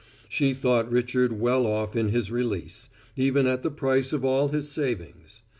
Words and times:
She 0.27 0.55
thought 0.55 0.89
Richard 0.91 1.39
well 1.39 1.67
off 1.67 1.95
in 1.95 2.09
his 2.09 2.31
release, 2.31 2.89
even 3.15 3.45
at 3.45 3.61
the 3.61 3.69
price 3.69 4.13
of 4.13 4.25
all 4.25 4.47
his 4.47 4.67
savings. 4.71 5.43